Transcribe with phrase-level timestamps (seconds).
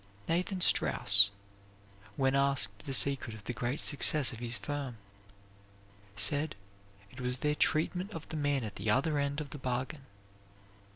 [0.27, 1.29] Nathan Straus,
[2.15, 4.97] when asked the secret of the great success of his firm,
[6.15, 6.55] said
[7.11, 10.07] it was their treatment of the man at the other end of the bargain.